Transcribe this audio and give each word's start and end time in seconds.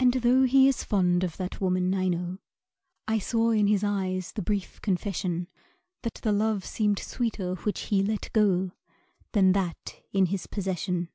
And 0.00 0.12
tho' 0.14 0.42
he 0.42 0.66
is 0.66 0.82
fond 0.82 1.22
of 1.22 1.36
that 1.36 1.60
woman, 1.60 1.94
I 1.94 2.08
know 2.08 2.38
I 3.06 3.20
saw 3.20 3.50
in 3.50 3.68
his 3.68 3.84
eyes 3.84 4.32
the 4.32 4.42
brief 4.42 4.80
confession 4.82 5.46
That 6.02 6.14
the 6.14 6.32
love 6.32 6.64
seemed 6.64 6.98
sweeter 6.98 7.54
which 7.54 7.82
he 7.82 8.02
let 8.02 8.32
go 8.32 8.72
Than 9.34 9.52
that 9.52 10.02
in 10.12 10.26
his 10.26 10.48
possession. 10.48 11.10